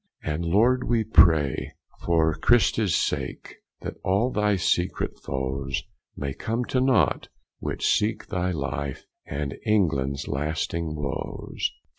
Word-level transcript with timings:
And, 0.23 0.43
Lord, 0.43 0.89
we 0.89 1.03
pray, 1.03 1.73
for 2.03 2.33
Christes 2.33 2.95
sake, 2.95 3.57
That 3.81 3.97
all 4.03 4.31
thy 4.31 4.55
secret 4.55 5.19
foes 5.19 5.83
May 6.17 6.33
come 6.33 6.65
to 6.69 6.81
naught, 6.81 7.27
which 7.59 7.85
seeke 7.85 8.25
thy 8.25 8.49
life 8.49 9.05
And 9.27 9.59
Englands 9.63 10.27
lasting 10.27 10.95
woes. 10.95 11.71